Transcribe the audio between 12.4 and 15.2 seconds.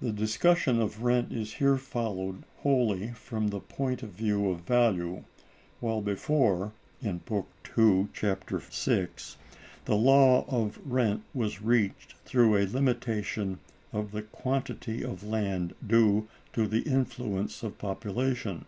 a limitation of the quantity